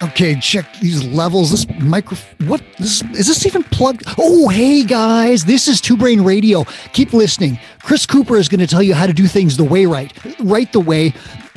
Okay, 0.00 0.36
check 0.36 0.72
these 0.80 1.04
levels. 1.04 1.50
This 1.50 1.66
micro, 1.80 2.16
what? 2.46 2.62
This 2.78 3.02
is 3.02 3.26
this 3.26 3.46
even 3.46 3.64
plugged? 3.64 4.04
Oh, 4.16 4.48
hey 4.48 4.84
guys, 4.84 5.44
this 5.44 5.66
is 5.66 5.80
Two 5.80 5.96
Brain 5.96 6.22
Radio. 6.22 6.64
Keep 6.92 7.12
listening. 7.12 7.58
Chris 7.82 8.06
Cooper 8.06 8.36
is 8.36 8.48
going 8.48 8.60
to 8.60 8.66
tell 8.66 8.82
you 8.82 8.94
how 8.94 9.06
to 9.06 9.12
do 9.12 9.26
things 9.26 9.56
the 9.56 9.64
way 9.64 9.86
right, 9.86 10.12
right 10.40 10.72
the 10.72 10.80
way, 10.80 11.12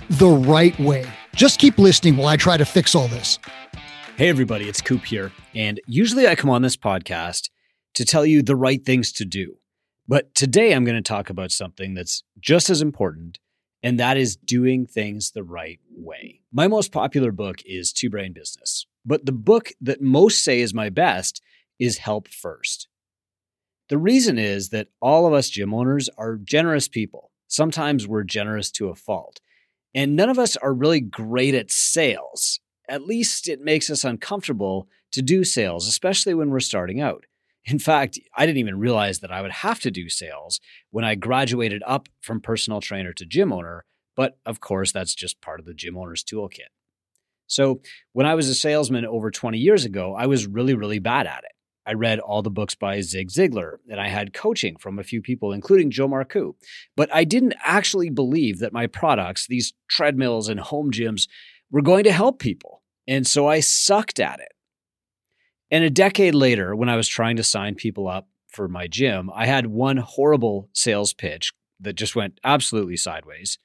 the 0.10 0.28
right 0.28 0.78
way. 0.79 1.07
Just 1.36 1.60
keep 1.60 1.78
listening 1.78 2.18
while 2.18 2.28
I 2.28 2.36
try 2.36 2.57
to 2.57 2.65
fix 2.65 2.95
all 2.95 3.07
this. 3.07 3.38
Hey 4.17 4.29
everybody, 4.29 4.67
it's 4.67 4.81
Coop 4.81 5.05
here, 5.05 5.31
and 5.55 5.79
usually 5.85 6.27
I 6.27 6.35
come 6.35 6.49
on 6.49 6.61
this 6.61 6.77
podcast 6.77 7.49
to 7.93 8.05
tell 8.05 8.25
you 8.25 8.41
the 8.41 8.55
right 8.55 8.83
things 8.83 9.11
to 9.13 9.25
do. 9.25 9.57
But 10.07 10.33
today 10.35 10.73
I'm 10.73 10.83
going 10.83 11.01
to 11.01 11.01
talk 11.01 11.29
about 11.29 11.51
something 11.51 11.93
that's 11.93 12.23
just 12.39 12.69
as 12.69 12.81
important 12.81 13.39
and 13.84 14.00
that 14.00 14.18
is 14.18 14.36
doing 14.36 14.86
things 14.86 15.32
the 15.32 15.43
right 15.43 15.79
way. 15.89 16.41
My 16.52 16.68
most 16.68 16.91
popular 16.91 17.31
book 17.31 17.57
is 17.66 17.91
Two 17.91 18.09
Brain 18.09 18.34
Business, 18.34 18.85
but 19.05 19.26
the 19.26 19.31
book 19.31 19.71
that 19.81 20.02
most 20.02 20.44
say 20.44 20.62
is 20.62 20.73
my 20.73 20.90
best 20.90 21.41
is 21.80 21.98
Help 21.98 22.27
First. 22.27 22.88
The 23.90 23.98
reason 23.98 24.38
is 24.38 24.70
that 24.70 24.88
all 25.02 25.27
of 25.27 25.34
us 25.34 25.49
gym 25.49 25.73
owners 25.73 26.09
are 26.17 26.38
generous 26.38 26.88
people. 26.88 27.31
Sometimes 27.48 28.07
we're 28.07 28.23
generous 28.23 28.71
to 28.71 28.88
a 28.88 28.95
fault. 28.95 29.41
And 29.93 30.16
none 30.16 30.29
of 30.29 30.40
us 30.40 30.55
are 30.55 30.73
really 30.73 31.02
great 31.02 31.54
at 31.54 31.71
sales. 31.71 32.62
At 32.88 33.05
least 33.05 33.49
it 33.49 33.59
makes 33.59 33.90
us 33.90 34.05
uncomfortable 34.05 34.88
to 35.12 35.21
do 35.21 35.43
sales, 35.43 35.88
especially 35.88 36.34
when 36.34 36.49
we're 36.49 36.62
starting 36.62 37.02
out. 37.02 37.26
In 37.65 37.79
fact, 37.79 38.20
I 38.35 38.45
didn't 38.45 38.57
even 38.59 38.79
realize 38.79 39.20
that 39.20 39.31
I 39.31 39.41
would 39.41 39.51
have 39.51 39.79
to 39.81 39.91
do 39.91 40.09
sales 40.09 40.59
when 40.89 41.05
I 41.05 41.15
graduated 41.15 41.84
up 41.85 42.09
from 42.20 42.41
personal 42.41 42.81
trainer 42.81 43.13
to 43.13 43.25
gym 43.25 43.53
owner. 43.53 43.85
But 44.15 44.37
of 44.45 44.59
course, 44.59 44.91
that's 44.91 45.13
just 45.13 45.41
part 45.41 45.59
of 45.59 45.65
the 45.65 45.73
gym 45.73 45.97
owner's 45.97 46.23
toolkit. 46.23 46.71
So 47.47 47.81
when 48.13 48.25
I 48.25 48.35
was 48.35 48.47
a 48.49 48.55
salesman 48.55 49.05
over 49.05 49.29
20 49.29 49.57
years 49.57 49.85
ago, 49.85 50.15
I 50.15 50.25
was 50.25 50.48
really, 50.48 50.73
really 50.73 50.99
bad 50.99 51.27
at 51.27 51.43
it. 51.43 51.51
I 51.85 51.93
read 51.93 52.20
all 52.20 52.41
the 52.41 52.51
books 52.51 52.76
by 52.76 53.01
Zig 53.01 53.29
Ziglar 53.29 53.77
and 53.90 53.99
I 53.99 54.07
had 54.07 54.34
coaching 54.34 54.77
from 54.77 54.99
a 54.99 55.03
few 55.03 55.21
people, 55.21 55.51
including 55.51 55.91
Joe 55.91 56.07
Marcoux. 56.07 56.53
But 56.96 57.13
I 57.13 57.23
didn't 57.23 57.55
actually 57.63 58.09
believe 58.09 58.59
that 58.59 58.73
my 58.73 58.87
products, 58.87 59.48
these 59.48 59.73
treadmills 59.90 60.48
and 60.48 60.59
home 60.59 60.91
gyms, 60.91 61.27
were 61.71 61.81
going 61.81 62.03
to 62.03 62.12
help 62.12 62.40
people. 62.40 62.84
And 63.07 63.25
so 63.25 63.48
I 63.48 63.59
sucked 63.59 64.19
at 64.19 64.40
it. 64.40 64.51
And 65.72 65.84
a 65.84 65.90
decade 65.90 66.36
later, 66.36 66.75
when 66.75 66.90
I 66.90 66.97
was 66.97 67.08
trying 67.08 67.38
to 67.38 67.44
sign 67.44 67.75
people 67.75 68.08
up 68.08 68.28
for 68.50 68.68
my 68.68 68.88
gym, 68.88 69.31
I 69.34 69.46
had 69.46 69.68
one 69.68 69.97
horrible 69.97 70.69
sales 70.74 71.14
pitch 71.14 71.52
that 71.80 71.94
just 71.94 72.16
went 72.16 72.40
absolutely 72.44 72.97
sideways. 72.97 73.58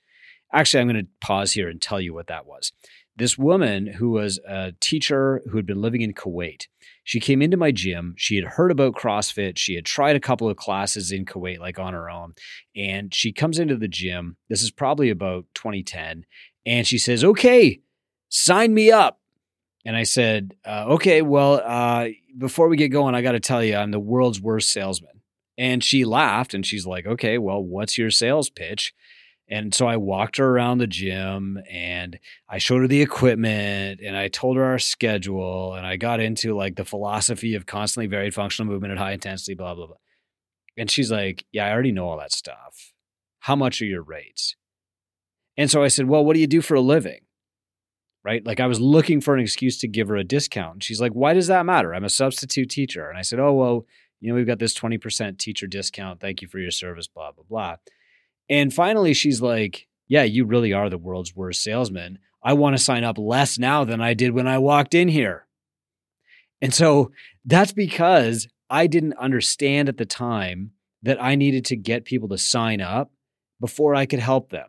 Actually, 0.53 0.81
I'm 0.81 0.89
going 0.89 1.05
to 1.05 1.11
pause 1.21 1.53
here 1.53 1.69
and 1.69 1.83
tell 1.83 2.01
you 2.01 2.15
what 2.15 2.29
that 2.29 2.47
was. 2.47 2.73
This 3.17 3.37
woman 3.37 3.87
who 3.87 4.11
was 4.11 4.39
a 4.47 4.73
teacher 4.81 5.43
who 5.51 5.57
had 5.57 5.67
been 5.67 5.81
living 5.81 6.03
in 6.03 6.13
Kuwait, 6.13 6.67
she 7.03 7.19
came 7.19 7.41
into 7.41 7.57
my 7.57 7.73
gym. 7.73 8.15
She 8.17 8.37
had 8.37 8.45
heard 8.45 8.71
about 8.71 8.95
CrossFit. 8.95 9.57
She 9.57 9.75
had 9.75 9.85
tried 9.85 10.17
a 10.17 10.21
couple 10.21 10.49
of 10.49 10.57
classes 10.57 11.11
in 11.13 11.25
Kuwait, 11.25 11.59
like 11.59 11.79
on 11.79 11.95
her 11.95 12.11
own. 12.11 12.35
And 12.75 13.15
she 13.15 13.33
comes 13.33 13.59
into 13.59 13.77
the 13.77 13.89
gym. 13.89 14.37
This 14.49 14.63
is 14.63 14.71
probably 14.71 15.09
about 15.09 15.47
2010. 15.55 16.25
And 16.67 16.87
she 16.87 16.99
says, 16.99 17.25
Okay, 17.25 17.81
sign 18.29 18.75
me 18.75 18.91
up. 18.91 19.21
And 19.87 19.97
I 19.97 20.03
said, 20.03 20.57
uh, 20.65 20.87
okay, 20.95 21.23
well, 21.23 21.63
uh, 21.65 22.09
before 22.37 22.69
we 22.69 22.77
get 22.77 22.89
going, 22.89 23.15
I 23.15 23.23
got 23.23 23.33
to 23.33 23.41
tell 23.41 23.63
you, 23.63 23.77
I'm 23.77 23.93
the 23.93 24.01
world's 24.01 24.41
worst 24.41 24.73
salesman. 24.73 25.23
And 25.57 25.83
she 25.83 26.05
laughed 26.05 26.55
and 26.55 26.67
she's 26.67 26.85
like, 26.85 27.07
okay, 27.07 27.39
well, 27.39 27.63
what's 27.63 27.97
your 27.97 28.11
sales 28.11 28.51
pitch? 28.51 28.93
And 29.49 29.73
so 29.73 29.87
I 29.87 29.97
walked 29.97 30.39
her 30.39 30.49
around 30.49 30.79
the 30.79 30.89
gym 30.89 31.61
and 31.71 32.19
I 32.49 32.59
showed 32.59 32.81
her 32.81 32.89
the 32.89 33.01
equipment 33.01 34.01
and 34.05 34.17
I 34.17 34.27
told 34.27 34.57
her 34.57 34.65
our 34.65 34.81
schedule 34.81 35.75
and 35.75 35.87
I 35.87 35.97
got 35.97 36.19
into 36.19 36.57
like 36.57 36.75
the 36.75 36.85
philosophy 36.85 37.55
of 37.55 37.65
constantly 37.65 38.09
varied 38.09 38.35
functional 38.35 38.71
movement 38.71 38.91
at 38.91 38.99
high 38.99 39.13
intensity, 39.13 39.55
blah, 39.55 39.77
blah, 39.77 39.87
blah. 39.87 39.97
And 40.77 40.91
she's 40.91 41.13
like, 41.13 41.45
yeah, 41.53 41.65
I 41.65 41.71
already 41.71 41.93
know 41.93 42.09
all 42.09 42.19
that 42.19 42.33
stuff. 42.33 42.93
How 43.39 43.55
much 43.55 43.81
are 43.81 43.87
your 43.87 44.03
rates? 44.03 44.57
And 45.57 45.71
so 45.71 45.85
I 45.85 45.89
said, 45.89 46.09
well, 46.09 46.25
what 46.25 46.35
do 46.35 46.41
you 46.41 46.49
do 46.49 46.61
for 46.61 46.75
a 46.75 46.81
living? 46.81 47.21
Right? 48.27 48.45
Like 48.45 48.59
I 48.59 48.67
was 48.67 48.81
looking 48.81 49.21
for 49.21 49.35
an 49.35 49.41
excuse 49.41 49.79
to 49.79 49.87
give 49.87 50.09
her 50.09 50.17
a 50.17 50.25
discount. 50.25 50.75
And 50.75 50.85
she's 50.85 51.01
like, 51.01 51.13
why 51.13 51.33
does 51.33 51.47
that 51.47 51.65
matter? 51.65 51.95
I'm 51.95 52.03
a 52.03 52.09
substitute 52.09 52.69
teacher. 52.69 53.09
And 53.09 53.17
I 53.17 53.23
said, 53.23 53.39
oh, 53.39 53.53
well, 53.53 53.87
you 54.21 54.29
know, 54.29 54.35
we've 54.35 54.49
got 54.49 54.59
this 54.59 54.77
20% 54.77 55.39
teacher 55.39 55.69
discount. 55.69 56.19
Thank 56.19 56.43
you 56.43 56.49
for 56.49 56.59
your 56.59 56.73
service, 56.73 57.07
blah, 57.07 57.31
blah, 57.31 57.45
blah. 57.49 57.77
And 58.51 58.75
finally, 58.75 59.15
she's 59.15 59.41
like, 59.41 59.87
yeah, 60.09 60.25
you 60.25 60.45
really 60.45 60.73
are 60.73 60.91
the 60.91 60.99
world's 60.99 61.37
worst 61.37 61.63
salesman. 61.63 62.19
I 62.43 62.55
want 62.55 62.77
to 62.77 62.83
sign 62.83 63.05
up 63.05 63.17
less 63.17 63.61
now 63.61 63.85
than 63.85 64.01
I 64.01 64.13
did 64.13 64.33
when 64.33 64.49
I 64.49 64.59
walked 64.59 64.95
in 64.95 65.07
here. 65.07 65.47
And 66.61 66.75
so 66.75 67.13
that's 67.45 67.73
because 67.73 68.49
I 68.69 68.89
didn't 68.89 69.15
understand 69.19 69.89
at 69.89 69.99
the 69.99 70.07
time 70.07 70.73
that 71.03 71.23
I 71.23 71.37
needed 71.37 71.65
to 71.67 71.77
get 71.77 72.05
people 72.05 72.29
to 72.31 72.39
sign 72.39 72.81
up 72.81 73.13
before 73.61 73.95
I 73.95 74.05
could 74.05 74.19
help 74.19 74.51
them. 74.51 74.67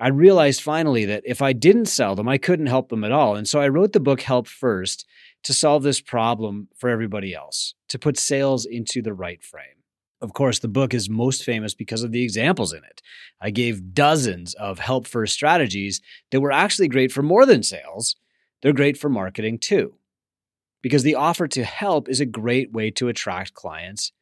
I 0.00 0.08
realized 0.08 0.62
finally 0.62 1.04
that 1.06 1.24
if 1.26 1.42
I 1.42 1.52
didn't 1.52 1.86
sell 1.86 2.14
them, 2.14 2.28
I 2.28 2.38
couldn't 2.38 2.66
help 2.66 2.88
them 2.88 3.02
at 3.02 3.12
all. 3.12 3.34
And 3.34 3.48
so 3.48 3.60
I 3.60 3.68
wrote 3.68 3.92
the 3.92 4.00
book 4.00 4.20
Help 4.20 4.46
First 4.46 5.04
to 5.44 5.52
solve 5.52 5.82
this 5.82 6.00
problem 6.00 6.68
for 6.76 6.88
everybody 6.88 7.34
else, 7.34 7.74
to 7.88 7.98
put 7.98 8.18
sales 8.18 8.64
into 8.64 9.02
the 9.02 9.12
right 9.12 9.42
frame. 9.42 9.78
Of 10.20 10.32
course, 10.32 10.58
the 10.58 10.68
book 10.68 10.94
is 10.94 11.08
most 11.08 11.44
famous 11.44 11.74
because 11.74 12.02
of 12.02 12.12
the 12.12 12.22
examples 12.22 12.72
in 12.72 12.82
it. 12.84 13.02
I 13.40 13.50
gave 13.50 13.94
dozens 13.94 14.54
of 14.54 14.80
help 14.80 15.06
first 15.06 15.34
strategies 15.34 16.00
that 16.30 16.40
were 16.40 16.52
actually 16.52 16.88
great 16.88 17.12
for 17.12 17.22
more 17.22 17.46
than 17.46 17.62
sales. 17.62 18.16
They're 18.62 18.72
great 18.72 18.96
for 18.96 19.08
marketing 19.08 19.58
too. 19.58 19.94
Because 20.82 21.02
the 21.02 21.14
offer 21.14 21.46
to 21.48 21.64
help 21.64 22.08
is 22.08 22.20
a 22.20 22.26
great 22.26 22.72
way 22.72 22.90
to 22.92 23.08
attract 23.08 23.54
clients 23.54 24.12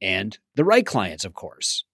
and 0.00 0.38
the 0.54 0.64
right 0.64 0.86
clients, 0.86 1.24
of 1.24 1.34
course. 1.34 1.84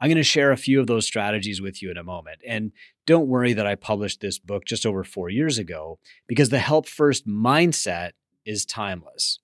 I'm 0.00 0.08
going 0.08 0.16
to 0.16 0.22
share 0.22 0.52
a 0.52 0.56
few 0.56 0.80
of 0.80 0.86
those 0.86 1.06
strategies 1.06 1.60
with 1.60 1.82
you 1.82 1.90
in 1.90 1.96
a 1.96 2.04
moment. 2.04 2.38
And 2.46 2.72
don't 3.06 3.26
worry 3.26 3.52
that 3.52 3.66
I 3.66 3.74
published 3.74 4.20
this 4.20 4.38
book 4.38 4.64
just 4.64 4.86
over 4.86 5.02
four 5.02 5.28
years 5.28 5.58
ago, 5.58 5.98
because 6.26 6.50
the 6.50 6.60
help 6.60 6.86
first 6.86 7.26
mindset 7.26 8.12
is 8.44 8.64
timeless. 8.64 9.40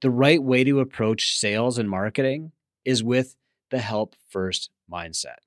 The 0.00 0.10
right 0.10 0.42
way 0.42 0.64
to 0.64 0.80
approach 0.80 1.36
sales 1.36 1.76
and 1.76 1.90
marketing 1.90 2.52
is 2.84 3.02
with 3.02 3.36
the 3.70 3.78
help 3.78 4.14
first 4.28 4.70
mindset. 4.90 5.38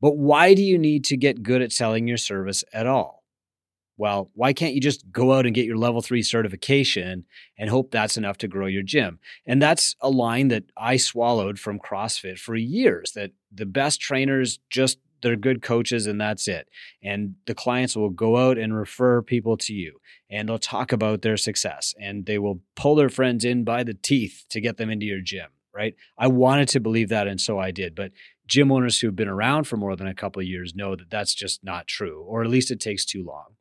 But 0.00 0.16
why 0.16 0.54
do 0.54 0.62
you 0.62 0.78
need 0.78 1.04
to 1.06 1.16
get 1.16 1.42
good 1.42 1.62
at 1.62 1.72
selling 1.72 2.08
your 2.08 2.16
service 2.16 2.64
at 2.72 2.86
all? 2.86 3.19
Well, 4.00 4.30
why 4.32 4.54
can't 4.54 4.72
you 4.72 4.80
just 4.80 5.12
go 5.12 5.34
out 5.34 5.44
and 5.44 5.54
get 5.54 5.66
your 5.66 5.76
level 5.76 6.00
three 6.00 6.22
certification 6.22 7.26
and 7.58 7.68
hope 7.68 7.90
that's 7.90 8.16
enough 8.16 8.38
to 8.38 8.48
grow 8.48 8.64
your 8.66 8.82
gym? 8.82 9.18
And 9.44 9.60
that's 9.60 9.94
a 10.00 10.08
line 10.08 10.48
that 10.48 10.64
I 10.74 10.96
swallowed 10.96 11.58
from 11.58 11.78
CrossFit 11.78 12.38
for 12.38 12.56
years 12.56 13.12
that 13.12 13.32
the 13.52 13.66
best 13.66 14.00
trainers 14.00 14.58
just 14.70 15.00
they're 15.20 15.36
good 15.36 15.60
coaches 15.60 16.06
and 16.06 16.18
that's 16.18 16.48
it. 16.48 16.66
And 17.02 17.34
the 17.46 17.54
clients 17.54 17.94
will 17.94 18.08
go 18.08 18.38
out 18.38 18.56
and 18.56 18.74
refer 18.74 19.20
people 19.20 19.58
to 19.58 19.74
you 19.74 20.00
and 20.30 20.48
they'll 20.48 20.58
talk 20.58 20.92
about 20.92 21.20
their 21.20 21.36
success 21.36 21.94
and 22.00 22.24
they 22.24 22.38
will 22.38 22.62
pull 22.76 22.94
their 22.94 23.10
friends 23.10 23.44
in 23.44 23.64
by 23.64 23.84
the 23.84 23.92
teeth 23.92 24.46
to 24.48 24.62
get 24.62 24.78
them 24.78 24.88
into 24.88 25.04
your 25.04 25.20
gym, 25.20 25.48
right? 25.74 25.94
I 26.16 26.28
wanted 26.28 26.70
to 26.70 26.80
believe 26.80 27.10
that 27.10 27.28
and 27.28 27.38
so 27.38 27.58
I 27.58 27.70
did. 27.70 27.94
But 27.94 28.12
gym 28.46 28.72
owners 28.72 29.00
who've 29.00 29.14
been 29.14 29.28
around 29.28 29.64
for 29.64 29.76
more 29.76 29.94
than 29.94 30.06
a 30.06 30.14
couple 30.14 30.40
of 30.40 30.48
years 30.48 30.74
know 30.74 30.96
that 30.96 31.10
that's 31.10 31.34
just 31.34 31.62
not 31.62 31.86
true, 31.86 32.24
or 32.26 32.42
at 32.42 32.48
least 32.48 32.70
it 32.70 32.80
takes 32.80 33.04
too 33.04 33.22
long. 33.22 33.56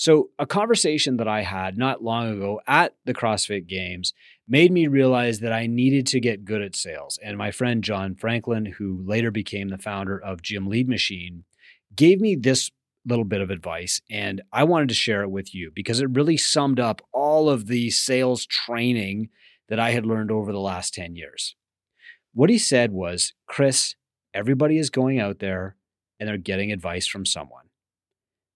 So, 0.00 0.30
a 0.38 0.46
conversation 0.46 1.18
that 1.18 1.28
I 1.28 1.42
had 1.42 1.76
not 1.76 2.02
long 2.02 2.30
ago 2.30 2.62
at 2.66 2.94
the 3.04 3.12
CrossFit 3.12 3.66
Games 3.66 4.14
made 4.48 4.72
me 4.72 4.86
realize 4.86 5.40
that 5.40 5.52
I 5.52 5.66
needed 5.66 6.06
to 6.06 6.20
get 6.20 6.46
good 6.46 6.62
at 6.62 6.74
sales. 6.74 7.18
And 7.22 7.36
my 7.36 7.50
friend 7.50 7.84
John 7.84 8.14
Franklin, 8.14 8.64
who 8.64 9.02
later 9.04 9.30
became 9.30 9.68
the 9.68 9.76
founder 9.76 10.18
of 10.18 10.40
Gym 10.40 10.68
Lead 10.68 10.88
Machine, 10.88 11.44
gave 11.94 12.18
me 12.18 12.34
this 12.34 12.70
little 13.04 13.26
bit 13.26 13.42
of 13.42 13.50
advice. 13.50 14.00
And 14.10 14.40
I 14.50 14.64
wanted 14.64 14.88
to 14.88 14.94
share 14.94 15.20
it 15.20 15.30
with 15.30 15.54
you 15.54 15.70
because 15.74 16.00
it 16.00 16.08
really 16.08 16.38
summed 16.38 16.80
up 16.80 17.02
all 17.12 17.50
of 17.50 17.66
the 17.66 17.90
sales 17.90 18.46
training 18.46 19.28
that 19.68 19.78
I 19.78 19.90
had 19.90 20.06
learned 20.06 20.30
over 20.30 20.50
the 20.50 20.60
last 20.60 20.94
10 20.94 21.14
years. 21.14 21.56
What 22.32 22.48
he 22.48 22.56
said 22.56 22.90
was 22.90 23.34
Chris, 23.46 23.96
everybody 24.32 24.78
is 24.78 24.88
going 24.88 25.20
out 25.20 25.40
there 25.40 25.76
and 26.18 26.26
they're 26.26 26.38
getting 26.38 26.72
advice 26.72 27.06
from 27.06 27.26
someone. 27.26 27.64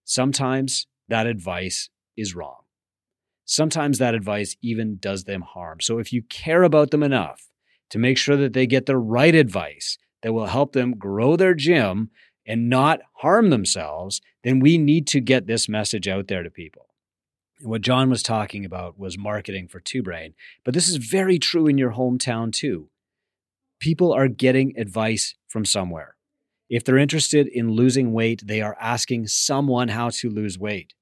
Sometimes 0.07 0.87
that 1.09 1.27
advice 1.27 1.89
is 2.17 2.35
wrong. 2.35 2.63
Sometimes 3.45 3.99
that 3.99 4.15
advice 4.15 4.57
even 4.63 4.97
does 4.97 5.25
them 5.25 5.43
harm. 5.43 5.81
So 5.81 5.99
if 5.99 6.13
you 6.13 6.23
care 6.23 6.63
about 6.63 6.91
them 6.91 7.03
enough 7.03 7.51
to 7.91 7.99
make 7.99 8.17
sure 8.17 8.37
that 8.37 8.55
they 8.55 8.67
get 8.67 8.87
the 8.87 8.97
right 8.97 9.35
advice 9.35 9.99
that 10.23 10.33
will 10.33 10.47
help 10.47 10.73
them 10.73 10.97
grow 10.97 11.37
their 11.37 11.55
gym 11.55 12.11
and 12.47 12.69
not 12.69 13.01
harm 13.17 13.51
themselves, 13.51 14.21
then 14.43 14.61
we 14.61 14.79
need 14.79 15.07
to 15.09 15.21
get 15.21 15.47
this 15.47 15.69
message 15.69 16.09
out 16.09 16.29
there 16.29 16.43
to 16.43 16.51
people. 16.51 16.87
And 17.61 17.69
what 17.69 17.83
John 17.83 18.11
was 18.11 18.23
talking 18.23 18.65
about 18.65 18.99
was 18.99 19.19
marketing 19.19 19.69
for 19.69 19.81
Two 19.81 20.03
Brain, 20.03 20.35
but 20.65 20.75
this 20.75 20.89
is 20.89 20.97
very 20.97 21.39
true 21.39 21.67
in 21.67 21.79
your 21.79 21.93
hometown 21.93 22.53
too. 22.53 22.89
People 23.79 24.13
are 24.13 24.29
getting 24.29 24.79
advice 24.79 25.35
from 25.49 25.65
somewhere. 25.65 26.17
If 26.69 26.85
they're 26.85 26.99
interested 26.99 27.47
in 27.47 27.71
losing 27.71 28.13
weight, 28.13 28.43
they 28.47 28.61
are 28.63 28.77
asking 28.81 29.27
someone 29.27 29.89
how 29.89 30.11
to 30.11 30.31
lose 30.31 30.59
weight. 30.59 30.95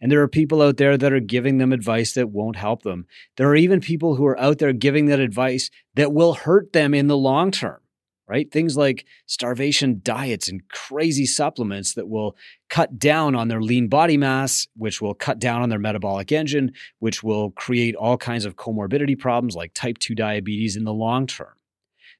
And 0.00 0.12
there 0.12 0.20
are 0.20 0.28
people 0.28 0.60
out 0.60 0.76
there 0.76 0.98
that 0.98 1.12
are 1.12 1.20
giving 1.20 1.58
them 1.58 1.72
advice 1.72 2.12
that 2.14 2.28
won't 2.28 2.56
help 2.56 2.82
them. 2.82 3.06
There 3.36 3.48
are 3.48 3.56
even 3.56 3.80
people 3.80 4.16
who 4.16 4.26
are 4.26 4.38
out 4.38 4.58
there 4.58 4.72
giving 4.72 5.06
that 5.06 5.20
advice 5.20 5.70
that 5.94 6.12
will 6.12 6.34
hurt 6.34 6.72
them 6.72 6.92
in 6.92 7.06
the 7.06 7.16
long 7.16 7.50
term, 7.50 7.80
right? 8.28 8.50
Things 8.50 8.76
like 8.76 9.06
starvation 9.24 10.00
diets 10.02 10.48
and 10.48 10.68
crazy 10.68 11.24
supplements 11.24 11.94
that 11.94 12.08
will 12.08 12.36
cut 12.68 12.98
down 12.98 13.34
on 13.34 13.48
their 13.48 13.62
lean 13.62 13.88
body 13.88 14.18
mass, 14.18 14.66
which 14.76 15.00
will 15.00 15.14
cut 15.14 15.38
down 15.38 15.62
on 15.62 15.70
their 15.70 15.78
metabolic 15.78 16.30
engine, 16.30 16.72
which 16.98 17.22
will 17.22 17.52
create 17.52 17.94
all 17.94 18.18
kinds 18.18 18.44
of 18.44 18.56
comorbidity 18.56 19.18
problems 19.18 19.56
like 19.56 19.72
type 19.72 19.96
2 19.98 20.14
diabetes 20.14 20.76
in 20.76 20.84
the 20.84 20.92
long 20.92 21.26
term. 21.26 21.54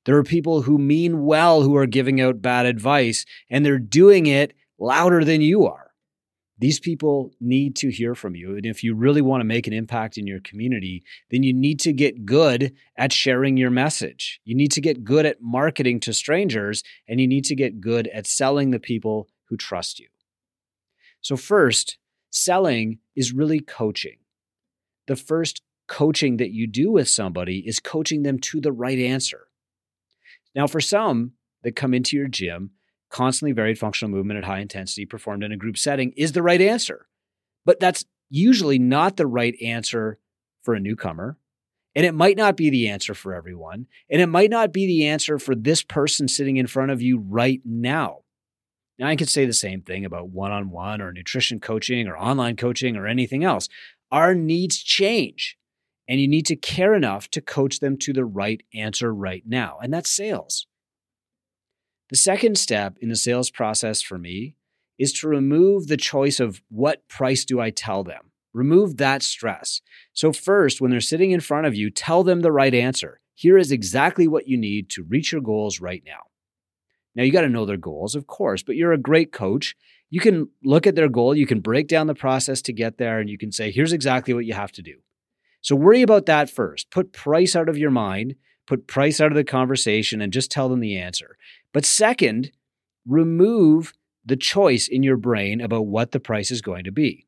There 0.06 0.17
are 0.17 0.25
people 0.25 0.62
who 0.62 0.79
mean 0.79 1.25
well 1.25 1.62
who 1.62 1.76
are 1.76 1.87
giving 1.87 2.20
out 2.20 2.41
bad 2.41 2.64
advice 2.64 3.26
and 3.50 3.64
they're 3.64 3.79
doing 3.79 4.26
it 4.26 4.55
louder 4.79 5.25
than 5.25 5.41
you 5.41 5.67
are 5.67 5.87
these 6.58 6.81
people 6.81 7.32
need 7.41 7.76
to 7.76 7.91
hear 7.91 8.14
from 8.14 8.35
you. 8.35 8.56
And 8.56 8.64
if 8.64 8.82
you 8.82 8.94
really 8.94 9.20
want 9.20 9.41
to 9.41 9.47
make 9.47 9.67
an 9.67 9.73
impact 9.73 10.17
in 10.17 10.26
your 10.26 10.41
community, 10.41 11.05
then 11.31 11.43
you 11.43 11.53
need 11.53 11.81
to 11.81 11.93
get 11.93 12.25
good 12.25 12.73
at 12.97 13.12
sharing 13.12 13.56
your 13.56 13.70
message. 13.70 14.41
You 14.44 14.55
need 14.55 14.73
to 14.73 14.81
get 14.81 15.05
good 15.05 15.26
at 15.26 15.43
marketing 15.43 16.00
to 16.00 16.14
strangers, 16.14 16.82
and 17.06 17.20
you 17.20 17.26
need 17.26 17.44
to 17.47 17.55
get 17.55 17.81
good 17.81 18.09
at 18.09 18.26
selling 18.26 18.70
the 18.70 18.81
people 18.81 19.29
who 19.49 19.56
trust 19.56 19.99
you. 19.99 20.09
So, 21.20 21.37
first, 21.37 21.99
selling 22.31 23.00
is 23.14 23.32
really 23.32 23.61
coaching. 23.61 24.19
The 25.09 25.17
first 25.17 25.62
coaching 25.88 26.38
that 26.38 26.52
you 26.52 26.67
do 26.67 26.91
with 26.91 27.09
somebody 27.09 27.59
is 27.67 27.81
coaching 27.81 28.23
them 28.23 28.38
to 28.38 28.61
the 28.61 28.73
right 28.73 28.99
answer. 28.99 29.45
Now, 30.56 30.67
for 30.67 30.81
some 30.81 31.32
that 31.62 31.76
come 31.76 31.94
into 31.94 32.17
your 32.17 32.29
gym, 32.29 32.70
constantly 33.11 33.53
varied 33.53 33.79
functional 33.79 34.11
movement 34.11 34.38
at 34.38 34.44
high 34.44 34.61
intensity 34.61 35.05
performed 35.05 35.44
in 35.44 35.53
a 35.53 35.56
group 35.56 35.76
setting 35.76 36.12
is 36.17 36.32
the 36.32 36.43
right 36.43 36.61
answer. 36.61 37.06
But 37.67 37.79
that's 37.79 38.05
usually 38.31 38.79
not 38.79 39.17
the 39.17 39.26
right 39.26 39.55
answer 39.62 40.19
for 40.62 40.75
a 40.75 40.81
newcomer. 40.81 41.37
And 41.94 42.05
it 42.05 42.14
might 42.14 42.37
not 42.37 42.56
be 42.56 42.70
the 42.70 42.88
answer 42.88 43.14
for 43.14 43.35
everyone. 43.35 43.87
And 44.11 44.20
it 44.20 44.26
might 44.26 44.50
not 44.50 44.73
be 44.73 44.87
the 44.87 45.06
answer 45.06 45.38
for 45.38 45.55
this 45.55 45.82
person 45.82 46.26
sitting 46.26 46.56
in 46.56 46.67
front 46.67 46.91
of 46.91 47.00
you 47.00 47.19
right 47.19 47.61
now. 47.64 48.20
Now, 48.99 49.09
I 49.09 49.17
could 49.17 49.29
say 49.29 49.44
the 49.44 49.52
same 49.52 49.82
thing 49.82 50.05
about 50.05 50.31
one 50.31 50.52
on 50.52 50.70
one 50.70 51.02
or 51.02 51.12
nutrition 51.12 51.61
coaching 51.61 52.09
or 52.09 52.17
online 52.17 52.56
coaching 52.56 52.97
or 52.97 53.06
anything 53.06 53.44
else. 53.44 53.69
Our 54.11 54.35
needs 54.35 54.79
change, 54.79 55.59
and 56.08 56.20
you 56.20 56.29
need 56.29 56.47
to 56.47 56.56
care 56.56 56.94
enough 56.94 57.29
to 57.31 57.41
coach 57.41 57.81
them 57.81 57.97
to 57.99 58.12
the 58.12 58.25
right 58.25 58.62
answer 58.75 59.12
right 59.12 59.43
now. 59.47 59.79
And 59.82 59.93
that's 59.93 60.11
sales. 60.11 60.67
The 62.11 62.17
second 62.17 62.56
step 62.56 62.97
in 63.00 63.08
the 63.08 63.17
sales 63.17 63.50
process 63.50 64.00
for 64.00 64.19
me 64.19 64.55
is 64.99 65.12
to 65.14 65.29
remove 65.29 65.88
the 65.88 65.97
choice 65.97 66.41
of 66.41 66.62
what 66.69 67.08
price 67.08 67.44
do 67.44 67.61
I 67.61 67.70
tell 67.70 68.05
them? 68.05 68.31
Remove 68.55 68.97
that 68.97 69.23
stress. 69.23 69.82
So, 70.12 70.32
first, 70.32 70.81
when 70.81 70.91
they're 70.91 71.00
sitting 71.00 71.32
in 71.32 71.41
front 71.41 71.67
of 71.67 71.75
you, 71.75 71.91
tell 71.91 72.25
them 72.25 72.41
the 72.41 72.52
right 72.52 72.73
answer. 72.73 73.20
Here 73.35 73.59
is 73.59 73.70
exactly 73.70 74.26
what 74.26 74.49
you 74.49 74.56
need 74.56 74.88
to 74.91 75.02
reach 75.02 75.32
your 75.32 75.43
goals 75.43 75.81
right 75.81 76.02
now. 76.06 76.20
Now, 77.14 77.23
you 77.23 77.32
got 77.32 77.43
to 77.43 77.50
know 77.50 77.67
their 77.67 77.76
goals, 77.76 78.14
of 78.14 78.26
course, 78.26 78.62
but 78.62 78.76
you're 78.76 78.93
a 78.93 78.99
great 78.99 79.32
coach. 79.32 79.76
You 80.09 80.20
can 80.20 80.49
look 80.64 80.87
at 80.87 80.94
their 80.94 81.09
goal, 81.09 81.37
you 81.37 81.47
can 81.47 81.61
break 81.61 81.88
down 81.88 82.06
the 82.06 82.14
process 82.14 82.62
to 82.62 82.73
get 82.73 82.97
there, 82.97 83.19
and 83.19 83.29
you 83.29 83.37
can 83.37 83.52
say, 83.52 83.70
here's 83.70 83.93
exactly 83.93 84.32
what 84.32 84.47
you 84.47 84.55
have 84.55 84.73
to 84.73 84.82
do. 84.82 84.94
So, 85.61 85.75
worry 85.75 86.03
about 86.03 86.26
that 86.26 86.50
first. 86.50 86.91
Put 86.91 87.12
price 87.12 87.56
out 87.56 87.69
of 87.69 87.79
your 87.79 87.91
mind, 87.91 88.37
put 88.67 88.87
price 88.87 89.20
out 89.20 89.32
of 89.32 89.37
the 89.37 89.44
conversation, 89.44 90.20
and 90.20 90.32
just 90.32 90.50
tell 90.50 90.69
them 90.69 90.81
the 90.81 90.97
answer. 90.97 91.37
But 91.73 91.85
second, 91.85 92.53
remove 93.06 93.93
the 94.25 94.37
choice 94.37 94.88
in 94.88 95.03
your 95.03 95.17
brain 95.17 95.61
about 95.61 95.87
what 95.87 96.11
the 96.12 96.20
price 96.20 96.50
is 96.50 96.61
going 96.61 96.85
to 96.85 96.93
be. 96.93 97.26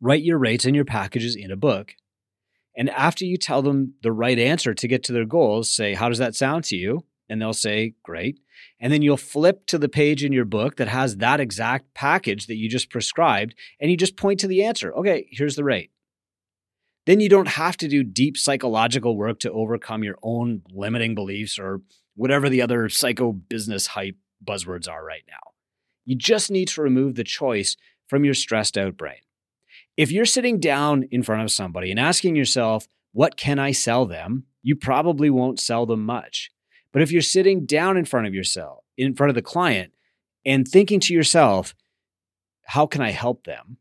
Write 0.00 0.22
your 0.22 0.38
rates 0.38 0.66
and 0.66 0.76
your 0.76 0.84
packages 0.84 1.34
in 1.34 1.50
a 1.50 1.56
book. 1.56 1.94
And 2.76 2.90
after 2.90 3.24
you 3.24 3.36
tell 3.36 3.62
them 3.62 3.94
the 4.02 4.12
right 4.12 4.38
answer 4.38 4.74
to 4.74 4.88
get 4.88 5.04
to 5.04 5.12
their 5.12 5.24
goals, 5.24 5.70
say, 5.70 5.94
How 5.94 6.08
does 6.08 6.18
that 6.18 6.34
sound 6.34 6.64
to 6.64 6.76
you? 6.76 7.04
And 7.28 7.40
they'll 7.40 7.52
say, 7.52 7.94
Great. 8.02 8.40
And 8.80 8.92
then 8.92 9.02
you'll 9.02 9.16
flip 9.16 9.66
to 9.66 9.78
the 9.78 9.88
page 9.88 10.24
in 10.24 10.32
your 10.32 10.44
book 10.44 10.76
that 10.76 10.88
has 10.88 11.16
that 11.18 11.40
exact 11.40 11.94
package 11.94 12.46
that 12.48 12.56
you 12.56 12.68
just 12.68 12.90
prescribed, 12.90 13.54
and 13.80 13.90
you 13.90 13.96
just 13.96 14.16
point 14.16 14.40
to 14.40 14.48
the 14.48 14.64
answer. 14.64 14.92
Okay, 14.94 15.26
here's 15.30 15.56
the 15.56 15.64
rate. 15.64 15.90
Then 17.06 17.20
you 17.20 17.28
don't 17.28 17.48
have 17.48 17.76
to 17.78 17.88
do 17.88 18.02
deep 18.02 18.36
psychological 18.38 19.16
work 19.16 19.38
to 19.40 19.52
overcome 19.52 20.04
your 20.04 20.16
own 20.22 20.62
limiting 20.70 21.14
beliefs 21.14 21.58
or 21.58 21.82
whatever 22.16 22.48
the 22.48 22.62
other 22.62 22.88
psycho 22.88 23.32
business 23.32 23.88
hype 23.88 24.16
buzzwords 24.44 24.88
are 24.88 25.04
right 25.04 25.24
now. 25.28 25.52
You 26.04 26.16
just 26.16 26.50
need 26.50 26.68
to 26.68 26.82
remove 26.82 27.14
the 27.14 27.24
choice 27.24 27.76
from 28.06 28.24
your 28.24 28.34
stressed 28.34 28.78
out 28.78 28.96
brain. 28.96 29.20
If 29.96 30.10
you're 30.10 30.24
sitting 30.24 30.60
down 30.60 31.04
in 31.10 31.22
front 31.22 31.42
of 31.42 31.52
somebody 31.52 31.90
and 31.90 32.00
asking 32.00 32.36
yourself, 32.36 32.88
what 33.12 33.36
can 33.36 33.58
I 33.58 33.72
sell 33.72 34.06
them? 34.06 34.44
You 34.62 34.76
probably 34.76 35.30
won't 35.30 35.60
sell 35.60 35.86
them 35.86 36.04
much. 36.04 36.50
But 36.92 37.02
if 37.02 37.12
you're 37.12 37.22
sitting 37.22 37.66
down 37.66 37.96
in 37.96 38.04
front 38.04 38.26
of 38.26 38.34
yourself, 38.34 38.84
in 38.96 39.14
front 39.14 39.28
of 39.28 39.34
the 39.34 39.42
client, 39.42 39.92
and 40.46 40.66
thinking 40.66 41.00
to 41.00 41.14
yourself, 41.14 41.74
how 42.66 42.86
can 42.86 43.02
I 43.02 43.10
help 43.10 43.44
them? 43.44 43.78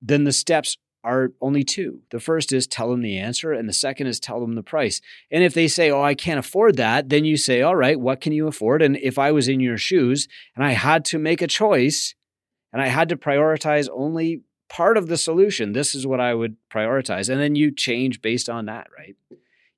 Then 0.00 0.24
the 0.24 0.32
steps 0.32 0.78
are 1.06 1.32
only 1.40 1.62
two. 1.62 2.00
The 2.10 2.18
first 2.18 2.52
is 2.52 2.66
tell 2.66 2.90
them 2.90 3.00
the 3.00 3.16
answer, 3.16 3.52
and 3.52 3.68
the 3.68 3.72
second 3.72 4.08
is 4.08 4.18
tell 4.18 4.40
them 4.40 4.56
the 4.56 4.62
price. 4.62 5.00
And 5.30 5.44
if 5.44 5.54
they 5.54 5.68
say, 5.68 5.90
Oh, 5.90 6.02
I 6.02 6.14
can't 6.14 6.40
afford 6.40 6.76
that, 6.76 7.08
then 7.08 7.24
you 7.24 7.36
say, 7.36 7.62
All 7.62 7.76
right, 7.76 7.98
what 7.98 8.20
can 8.20 8.32
you 8.32 8.48
afford? 8.48 8.82
And 8.82 8.96
if 8.96 9.18
I 9.18 9.30
was 9.30 9.46
in 9.46 9.60
your 9.60 9.78
shoes 9.78 10.26
and 10.56 10.64
I 10.64 10.72
had 10.72 11.04
to 11.06 11.18
make 11.18 11.40
a 11.40 11.46
choice 11.46 12.14
and 12.72 12.82
I 12.82 12.88
had 12.88 13.08
to 13.10 13.16
prioritize 13.16 13.88
only 13.92 14.42
part 14.68 14.96
of 14.96 15.06
the 15.06 15.16
solution, 15.16 15.72
this 15.72 15.94
is 15.94 16.06
what 16.06 16.20
I 16.20 16.34
would 16.34 16.56
prioritize. 16.72 17.28
And 17.28 17.40
then 17.40 17.54
you 17.54 17.70
change 17.70 18.20
based 18.20 18.48
on 18.48 18.66
that, 18.66 18.88
right? 18.96 19.14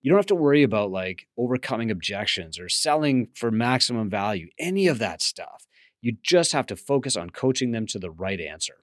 You 0.01 0.11
don't 0.11 0.19
have 0.19 0.27
to 0.27 0.35
worry 0.35 0.63
about 0.63 0.91
like 0.91 1.27
overcoming 1.37 1.91
objections 1.91 2.59
or 2.59 2.71
selling 2.71 3.29
for 3.35 3.51
maximum 3.51 4.09
value, 4.09 4.49
any 4.59 4.87
of 4.87 4.99
that 5.01 5.21
stuff. 5.21 5.67
You 6.01 6.17
just 6.23 6.53
have 6.53 6.67
to 6.67 6.77
focus 6.77 7.17
on 7.17 7.31
coaching 7.31 7.73
them 7.73 7.87
to 7.89 7.99
the 7.99 8.11
right 8.11 8.41
answer. 8.41 8.77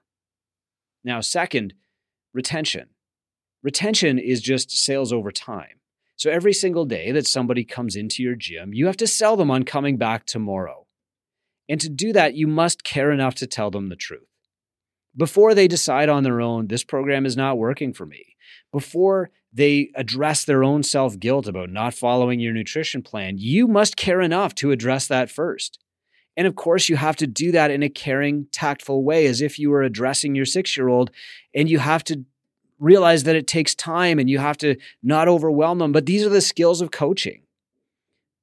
Now, 1.02 1.20
second, 1.20 1.72
retention. 2.32 2.88
Retention 3.62 4.18
is 4.18 4.40
just 4.40 4.70
sales 4.70 5.12
over 5.12 5.30
time. 5.30 5.80
So 6.16 6.30
every 6.30 6.52
single 6.52 6.84
day 6.84 7.12
that 7.12 7.26
somebody 7.26 7.64
comes 7.64 7.94
into 7.94 8.22
your 8.22 8.34
gym, 8.34 8.72
you 8.72 8.86
have 8.86 8.96
to 8.98 9.06
sell 9.06 9.36
them 9.36 9.50
on 9.50 9.64
coming 9.64 9.96
back 9.98 10.24
tomorrow. 10.24 10.86
And 11.68 11.80
to 11.80 11.88
do 11.88 12.12
that, 12.12 12.34
you 12.34 12.46
must 12.46 12.84
care 12.84 13.10
enough 13.10 13.34
to 13.36 13.46
tell 13.46 13.70
them 13.70 13.88
the 13.88 13.96
truth. 13.96 14.28
Before 15.16 15.54
they 15.54 15.66
decide 15.66 16.08
on 16.08 16.22
their 16.22 16.40
own, 16.40 16.68
this 16.68 16.84
program 16.84 17.26
is 17.26 17.36
not 17.36 17.58
working 17.58 17.92
for 17.92 18.06
me. 18.06 18.36
Before 18.72 19.30
they 19.52 19.90
address 19.94 20.44
their 20.44 20.62
own 20.62 20.82
self 20.82 21.18
guilt 21.18 21.46
about 21.46 21.70
not 21.70 21.94
following 21.94 22.40
your 22.40 22.52
nutrition 22.52 23.02
plan, 23.02 23.36
you 23.38 23.66
must 23.66 23.96
care 23.96 24.20
enough 24.20 24.54
to 24.56 24.70
address 24.70 25.06
that 25.08 25.30
first. 25.30 25.78
And 26.36 26.46
of 26.46 26.54
course, 26.54 26.88
you 26.88 26.96
have 26.96 27.16
to 27.16 27.26
do 27.26 27.52
that 27.52 27.70
in 27.70 27.82
a 27.82 27.88
caring, 27.88 28.46
tactful 28.52 29.02
way, 29.02 29.26
as 29.26 29.40
if 29.40 29.58
you 29.58 29.70
were 29.70 29.82
addressing 29.82 30.34
your 30.34 30.44
six 30.44 30.76
year 30.76 30.88
old. 30.88 31.10
And 31.54 31.70
you 31.70 31.78
have 31.78 32.04
to 32.04 32.24
realize 32.78 33.24
that 33.24 33.36
it 33.36 33.46
takes 33.46 33.74
time 33.74 34.18
and 34.18 34.28
you 34.28 34.38
have 34.38 34.58
to 34.58 34.76
not 35.02 35.28
overwhelm 35.28 35.78
them. 35.78 35.92
But 35.92 36.06
these 36.06 36.24
are 36.24 36.30
the 36.30 36.40
skills 36.40 36.80
of 36.80 36.90
coaching. 36.90 37.42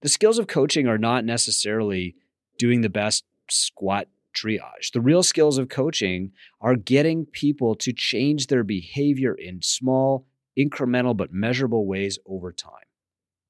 The 0.02 0.10
skills 0.10 0.40
of 0.40 0.48
coaching 0.48 0.88
are 0.88 0.98
not 0.98 1.24
necessarily 1.24 2.16
doing 2.58 2.82
the 2.82 2.90
best 2.90 3.24
squat 3.50 4.08
triage. 4.36 4.92
The 4.92 5.02
real 5.02 5.24
skills 5.24 5.58
of 5.58 5.70
coaching 5.70 6.32
are 6.60 6.76
getting 6.76 7.26
people 7.26 7.76
to 7.76 7.94
change 7.94 8.48
their 8.48 8.64
behavior 8.64 9.34
in 9.34 9.62
small, 9.62 10.26
incremental, 10.58 11.16
but 11.16 11.32
measurable 11.32 11.86
ways 11.86 12.20
over 12.26 12.52
time. 12.52 12.74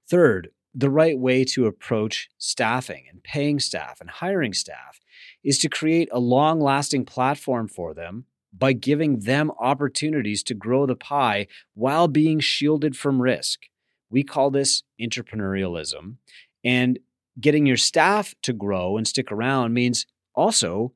Third, 0.07 0.49
the 0.73 0.89
right 0.89 1.17
way 1.17 1.43
to 1.43 1.67
approach 1.67 2.29
staffing 2.37 3.05
and 3.09 3.23
paying 3.23 3.59
staff 3.59 4.01
and 4.01 4.09
hiring 4.09 4.53
staff 4.53 4.99
is 5.43 5.59
to 5.59 5.69
create 5.69 6.09
a 6.11 6.19
long 6.19 6.59
lasting 6.59 7.05
platform 7.05 7.67
for 7.67 7.93
them 7.93 8.25
by 8.55 8.73
giving 8.73 9.19
them 9.19 9.51
opportunities 9.59 10.43
to 10.43 10.53
grow 10.53 10.85
the 10.85 10.95
pie 10.95 11.47
while 11.73 12.07
being 12.07 12.39
shielded 12.39 12.95
from 12.95 13.21
risk. 13.21 13.61
We 14.09 14.23
call 14.23 14.51
this 14.51 14.83
entrepreneurialism. 15.01 16.17
And 16.63 16.99
getting 17.39 17.65
your 17.65 17.77
staff 17.77 18.35
to 18.43 18.53
grow 18.53 18.97
and 18.97 19.07
stick 19.07 19.31
around 19.31 19.73
means 19.73 20.05
also 20.35 20.93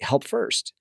help 0.00 0.24
first. 0.24 0.72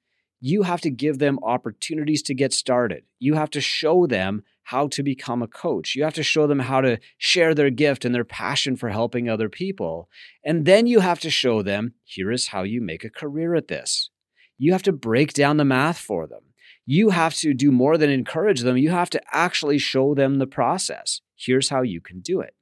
You 0.48 0.62
have 0.62 0.82
to 0.82 0.92
give 0.92 1.18
them 1.18 1.40
opportunities 1.42 2.22
to 2.22 2.36
get 2.36 2.54
started. 2.54 3.06
You 3.18 3.34
have 3.34 3.50
to 3.50 3.60
show 3.60 4.06
them 4.06 4.44
how 4.66 4.88
to 4.90 5.02
become 5.02 5.42
a 5.42 5.48
coach. 5.48 5.96
You 5.96 6.04
have 6.04 6.14
to 6.14 6.22
show 6.22 6.46
them 6.46 6.60
how 6.60 6.82
to 6.82 7.00
share 7.18 7.56
their 7.56 7.72
gift 7.72 8.06
and 8.06 8.14
their 8.14 8.24
passion 8.24 8.76
for 8.76 8.90
helping 8.90 9.28
other 9.28 9.50
people. 9.50 10.08
And 10.44 10.66
then 10.66 10.86
you 10.86 11.00
have 11.00 11.20
to 11.22 11.32
show 11.32 11.64
them 11.64 11.96
here 12.04 12.32
is 12.32 12.50
how 12.50 12.62
you 12.62 12.80
make 12.80 13.04
a 13.04 13.10
career 13.10 13.56
at 13.56 13.70
this. 13.70 14.12
You 14.60 14.72
have 14.74 14.84
to 14.84 14.92
break 14.92 15.34
down 15.34 15.58
the 15.58 15.66
math 15.66 15.98
for 15.98 16.28
them. 16.28 16.44
You 16.86 17.10
have 17.10 17.34
to 17.38 17.56
do 17.56 17.72
more 17.72 17.98
than 17.98 18.12
encourage 18.12 18.62
them. 18.62 18.78
You 18.78 18.92
have 18.92 19.10
to 19.10 19.22
actually 19.32 19.80
show 19.80 20.14
them 20.14 20.38
the 20.38 20.46
process. 20.46 21.22
Here's 21.36 21.70
how 21.70 21.82
you 21.82 22.02
can 22.02 22.20
do 22.20 22.42
it. 22.42 22.55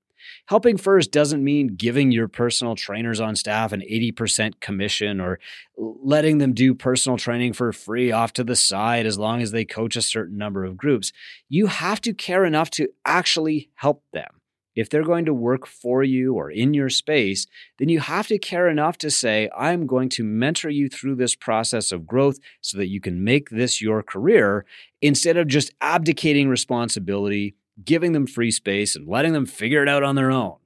Helping 0.47 0.77
first 0.77 1.11
doesn't 1.11 1.43
mean 1.43 1.75
giving 1.75 2.11
your 2.11 2.27
personal 2.27 2.75
trainers 2.75 3.19
on 3.19 3.35
staff 3.35 3.71
an 3.71 3.81
80% 3.81 4.59
commission 4.59 5.19
or 5.19 5.39
letting 5.77 6.37
them 6.37 6.53
do 6.53 6.73
personal 6.73 7.17
training 7.17 7.53
for 7.53 7.71
free 7.71 8.11
off 8.11 8.33
to 8.33 8.43
the 8.43 8.55
side 8.55 9.05
as 9.05 9.17
long 9.17 9.41
as 9.41 9.51
they 9.51 9.65
coach 9.65 9.95
a 9.95 10.01
certain 10.01 10.37
number 10.37 10.63
of 10.63 10.77
groups. 10.77 11.11
You 11.49 11.67
have 11.67 12.01
to 12.01 12.13
care 12.13 12.45
enough 12.45 12.69
to 12.71 12.89
actually 13.05 13.69
help 13.75 14.03
them. 14.13 14.29
If 14.75 14.89
they're 14.89 15.03
going 15.03 15.25
to 15.25 15.33
work 15.33 15.67
for 15.67 16.03
you 16.03 16.33
or 16.33 16.49
in 16.49 16.73
your 16.73 16.89
space, 16.89 17.45
then 17.77 17.89
you 17.89 17.99
have 17.99 18.27
to 18.27 18.39
care 18.39 18.67
enough 18.67 18.97
to 18.99 19.11
say, 19.11 19.49
I'm 19.55 19.85
going 19.85 20.09
to 20.09 20.23
mentor 20.23 20.69
you 20.69 20.89
through 20.89 21.15
this 21.15 21.35
process 21.35 21.91
of 21.91 22.07
growth 22.07 22.39
so 22.61 22.77
that 22.79 22.87
you 22.87 22.99
can 22.99 23.23
make 23.23 23.49
this 23.49 23.81
your 23.81 24.01
career 24.01 24.65
instead 25.01 25.37
of 25.37 25.47
just 25.47 25.71
abdicating 25.79 26.49
responsibility, 26.49 27.55
giving 27.83 28.13
them 28.13 28.27
free 28.27 28.51
space, 28.51 28.95
and 28.95 29.07
letting 29.07 29.33
them 29.33 29.45
figure 29.45 29.81
it 29.81 29.89
out 29.89 30.03
on 30.03 30.15
their 30.15 30.31
own. 30.31 30.57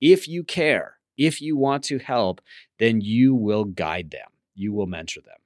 If 0.00 0.28
you 0.28 0.44
care, 0.44 0.98
if 1.16 1.40
you 1.40 1.56
want 1.56 1.84
to 1.84 1.98
help, 1.98 2.40
then 2.78 3.00
you 3.00 3.34
will 3.34 3.64
guide 3.64 4.10
them, 4.10 4.28
you 4.54 4.72
will 4.72 4.86
mentor 4.86 5.20
them. 5.20 5.38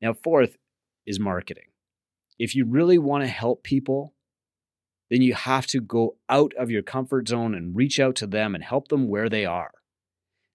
Now, 0.00 0.12
fourth 0.12 0.56
is 1.06 1.18
marketing. 1.18 1.68
If 2.38 2.54
you 2.54 2.66
really 2.66 2.98
want 2.98 3.24
to 3.24 3.28
help 3.28 3.62
people, 3.62 4.14
then 5.10 5.22
you 5.22 5.34
have 5.34 5.66
to 5.68 5.80
go 5.80 6.16
out 6.28 6.52
of 6.58 6.70
your 6.70 6.82
comfort 6.82 7.28
zone 7.28 7.54
and 7.54 7.76
reach 7.76 7.98
out 8.00 8.16
to 8.16 8.26
them 8.26 8.54
and 8.54 8.62
help 8.62 8.88
them 8.88 9.08
where 9.08 9.28
they 9.28 9.46
are. 9.46 9.72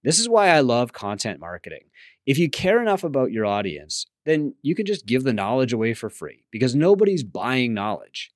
This 0.03 0.20
is 0.20 0.27
why 0.27 0.50
I 0.50 0.62
love 0.62 0.94
content 0.94 1.39
marketing. 1.39 1.84
If 2.25 2.38
you 2.38 2.50
care 2.50 2.82
enough 2.82 3.03
about 3.03 3.32
your 3.32 3.46
audience, 3.46 4.06
then 4.25 4.56
you 4.62 4.75
can 4.75 4.86
just 4.86 5.06
give 5.06 5.24
the 5.24 5.34
knowledge 5.34 5.74
away 5.74 5.94
for 5.94 6.10
free 6.10 6.46
because 6.51 6.75
nobody's 6.75 7.24
buying 7.24 7.74
knowledge. 7.74 8.32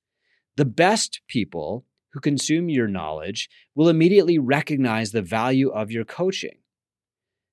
The 0.56 0.64
best 0.64 1.20
people 1.28 1.84
who 2.12 2.20
consume 2.20 2.70
your 2.70 2.88
knowledge 2.88 3.50
will 3.74 3.88
immediately 3.88 4.38
recognize 4.38 5.12
the 5.12 5.22
value 5.22 5.68
of 5.68 5.90
your 5.90 6.04
coaching. 6.04 6.58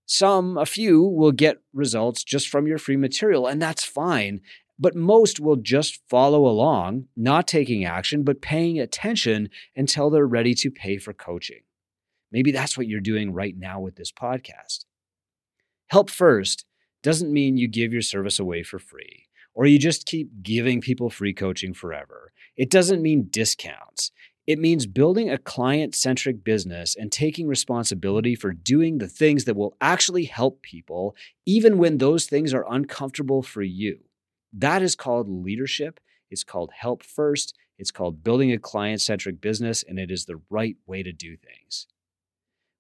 Some, 0.05 0.57
a 0.57 0.65
few, 0.65 1.01
will 1.01 1.31
get 1.31 1.62
results 1.74 2.24
just 2.24 2.48
from 2.48 2.65
your 2.65 2.77
free 2.77 2.98
material, 2.98 3.48
and 3.48 3.62
that's 3.62 3.83
fine. 3.83 4.41
But 4.79 4.95
most 4.95 5.39
will 5.39 5.57
just 5.57 6.00
follow 6.10 6.45
along, 6.45 7.07
not 7.15 7.48
taking 7.48 7.86
action, 7.86 8.24
but 8.24 8.41
paying 8.41 8.79
attention 8.79 9.50
until 9.75 10.10
they're 10.10 10.25
ready 10.25 10.53
to 10.55 10.72
pay 10.72 10.98
for 10.98 11.13
coaching. 11.13 11.62
Maybe 12.31 12.51
that's 12.51 12.77
what 12.77 12.88
you're 12.88 13.00
doing 13.00 13.33
right 13.33 13.55
now 13.55 13.79
with 13.79 13.95
this 13.95 14.12
podcast. 14.12 14.86
Help 15.88 16.10
first 16.10 16.65
doesn't 17.03 17.31
mean 17.31 17.57
you 17.57 17.67
give 17.67 17.93
your 17.93 18.01
service 18.01 18.39
away 18.39 18.63
for 18.63 18.79
free 18.79 19.27
or 19.53 19.65
you 19.65 19.77
just 19.77 20.05
keep 20.05 20.41
giving 20.41 20.81
people 20.81 21.10
free 21.10 21.33
coaching 21.33 21.74
forever. 21.74 22.31
It 22.55 22.69
doesn't 22.69 23.01
mean 23.01 23.27
discounts. 23.29 24.12
It 24.45 24.60
means 24.60 24.86
building 24.86 25.29
a 25.29 25.38
client 25.38 25.95
centric 25.95 26.43
business 26.43 26.95
and 26.95 27.12
taking 27.12 27.48
responsibility 27.48 28.36
for 28.36 28.51
doing 28.51 28.98
the 28.98 29.07
things 29.07 29.45
that 29.45 29.55
will 29.55 29.77
actually 29.79 30.25
help 30.25 30.62
people, 30.62 31.15
even 31.45 31.77
when 31.77 31.98
those 31.98 32.25
things 32.25 32.53
are 32.53 32.65
uncomfortable 32.69 33.41
for 33.41 33.62
you. 33.62 34.00
That 34.51 34.81
is 34.81 34.95
called 34.95 35.29
leadership. 35.29 36.00
It's 36.29 36.43
called 36.43 36.72
help 36.77 37.03
first. 37.03 37.55
It's 37.79 37.91
called 37.91 38.24
building 38.24 38.51
a 38.51 38.60
client 38.60 39.01
centric 39.01 39.39
business, 39.39 39.83
and 39.83 39.98
it 39.98 40.12
is 40.12 40.25
the 40.25 40.41
right 40.50 40.75
way 40.86 41.03
to 41.03 41.12
do 41.12 41.38
things. 41.38 41.88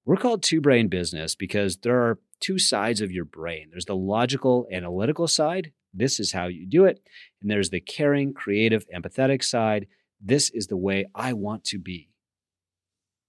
We're 0.05 0.17
called 0.17 0.43
two 0.43 0.59
brain 0.59 0.89
business 0.89 1.33
because 1.33 1.77
there 1.77 2.01
are 2.01 2.19
two 2.41 2.59
sides 2.59 2.99
of 2.99 3.11
your 3.11 3.23
brain 3.23 3.69
there's 3.71 3.85
the 3.85 3.95
logical, 3.95 4.67
analytical 4.71 5.27
side. 5.27 5.71
This 5.93 6.19
is 6.19 6.31
how 6.31 6.47
you 6.47 6.65
do 6.65 6.85
it. 6.85 7.01
And 7.41 7.49
there's 7.49 7.69
the 7.69 7.79
caring, 7.79 8.33
creative, 8.33 8.85
empathetic 8.89 9.43
side. 9.43 9.87
This 10.21 10.49
is 10.49 10.67
the 10.67 10.77
way 10.77 11.05
I 11.13 11.33
want 11.33 11.63
to 11.65 11.79
be. 11.79 12.09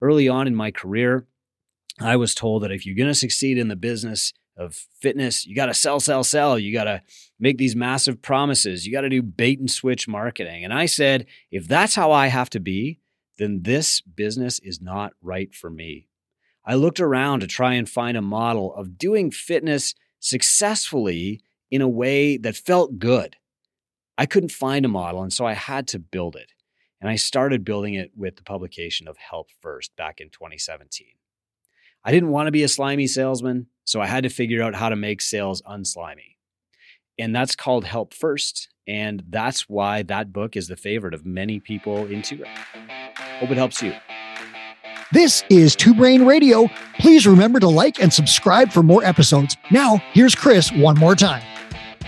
Early 0.01 0.27
on 0.27 0.47
in 0.47 0.55
my 0.55 0.71
career, 0.71 1.27
I 1.99 2.15
was 2.15 2.35
told 2.35 2.63
that 2.63 2.71
if 2.71 2.85
you're 2.85 2.95
going 2.95 3.07
to 3.07 3.15
succeed 3.15 3.57
in 3.57 3.67
the 3.67 3.75
business, 3.75 4.33
of 4.57 4.73
fitness. 4.99 5.45
You 5.45 5.55
got 5.55 5.67
to 5.67 5.73
sell, 5.73 5.99
sell, 5.99 6.23
sell. 6.23 6.57
You 6.57 6.73
got 6.73 6.85
to 6.85 7.01
make 7.39 7.57
these 7.57 7.75
massive 7.75 8.21
promises. 8.21 8.85
You 8.85 8.91
got 8.91 9.01
to 9.01 9.09
do 9.09 9.21
bait 9.21 9.59
and 9.59 9.69
switch 9.69 10.07
marketing. 10.07 10.63
And 10.63 10.73
I 10.73 10.85
said, 10.85 11.25
if 11.51 11.67
that's 11.67 11.95
how 11.95 12.11
I 12.11 12.27
have 12.27 12.49
to 12.51 12.59
be, 12.59 12.99
then 13.37 13.63
this 13.63 14.01
business 14.01 14.59
is 14.59 14.81
not 14.81 15.13
right 15.21 15.53
for 15.53 15.69
me. 15.69 16.07
I 16.65 16.75
looked 16.75 16.99
around 16.99 17.41
to 17.41 17.47
try 17.47 17.73
and 17.73 17.87
find 17.87 18.15
a 18.17 18.21
model 18.21 18.73
of 18.75 18.97
doing 18.97 19.29
fitness 19.29 19.93
successfully 20.19 21.41
in 21.71 21.81
a 21.81 21.89
way 21.89 22.37
that 22.37 22.55
felt 22.55 22.99
good. 22.99 23.35
I 24.17 24.25
couldn't 24.25 24.51
find 24.51 24.85
a 24.85 24.89
model, 24.89 25.21
and 25.21 25.33
so 25.33 25.45
I 25.45 25.53
had 25.53 25.87
to 25.89 25.99
build 25.99 26.35
it. 26.35 26.51
And 27.01 27.09
I 27.09 27.15
started 27.15 27.65
building 27.65 27.93
it 27.93 28.11
with 28.15 28.37
the 28.37 28.43
publication 28.43 29.07
of 29.07 29.17
Help 29.17 29.49
First 29.61 29.95
back 29.95 30.21
in 30.21 30.29
2017. 30.29 31.07
I 32.03 32.11
didn't 32.11 32.29
want 32.29 32.47
to 32.47 32.51
be 32.51 32.63
a 32.63 32.67
slimy 32.69 33.07
salesman, 33.07 33.67
so 33.83 33.99
I 33.99 34.05
had 34.05 34.23
to 34.23 34.29
figure 34.29 34.61
out 34.61 34.75
how 34.75 34.89
to 34.89 34.95
make 34.95 35.21
sales 35.21 35.61
unslimy. 35.63 36.37
And 37.17 37.35
that's 37.35 37.55
called 37.55 37.85
Help 37.85 38.13
First. 38.13 38.69
And 38.87 39.23
that's 39.29 39.67
why 39.67 40.03
that 40.03 40.31
book 40.31 40.55
is 40.55 40.67
the 40.67 40.75
favorite 40.75 41.13
of 41.13 41.25
many 41.25 41.59
people 41.59 42.05
in 42.05 42.21
Two 42.21 42.37
Brain. 42.37 42.51
Hope 43.39 43.49
it 43.49 43.57
helps 43.57 43.81
you. 43.81 43.93
This 45.11 45.43
is 45.49 45.75
Two 45.75 45.93
Brain 45.93 46.25
Radio. 46.25 46.69
Please 46.99 47.25
remember 47.25 47.59
to 47.59 47.67
like 47.67 48.01
and 48.01 48.11
subscribe 48.11 48.71
for 48.71 48.83
more 48.83 49.03
episodes. 49.03 49.57
Now, 49.71 49.97
here's 50.13 50.35
Chris 50.35 50.71
one 50.71 50.97
more 50.97 51.15
time. 51.15 51.43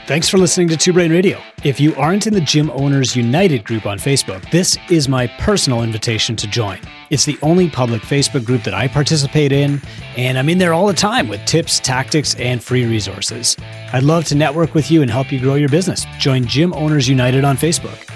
Thanks 0.08 0.30
for 0.30 0.38
listening 0.38 0.70
to 0.70 0.78
Two 0.78 0.94
Brain 0.94 1.12
Radio. 1.12 1.42
If 1.66 1.82
you 1.82 1.94
aren't 1.96 2.28
in 2.28 2.34
the 2.34 2.40
Gym 2.40 2.72
Owners 2.72 3.14
United 3.14 3.66
group 3.66 3.86
on 3.86 4.00
Facebook, 4.00 4.50
this 4.52 4.78
is 4.90 5.10
my 5.10 5.28
personal 5.28 5.84
invitation 5.84 6.38
to 6.38 6.48
join. 6.48 6.80
It's 7.10 7.26
the 7.26 7.38
only 7.42 7.70
public 7.70 8.04
Facebook 8.04 8.46
group 8.46 8.64
that 8.64 8.74
I 8.74 8.88
participate 8.88 9.52
in, 9.52 9.82
and 10.16 10.38
I'm 10.38 10.48
in 10.48 10.60
there 10.60 10.74
all 10.74 10.88
the 10.88 10.94
time 10.94 11.28
with 11.28 11.44
tips, 11.44 11.82
tactics, 11.82 12.36
and 12.36 12.64
free 12.64 12.86
resources. 12.86 13.58
I'd 13.92 14.04
love 14.04 14.24
to 14.28 14.36
network 14.36 14.74
with 14.74 14.90
you 14.90 15.02
and 15.02 15.12
help 15.12 15.30
you 15.30 15.42
grow 15.42 15.56
your 15.56 15.68
business. 15.68 16.06
Join 16.20 16.46
Gym 16.46 16.72
Owners 16.72 17.10
United 17.10 17.44
on 17.44 17.58
Facebook. 17.58 18.07